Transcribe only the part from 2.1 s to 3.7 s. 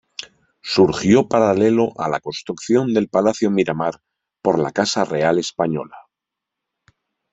construcción del Palacio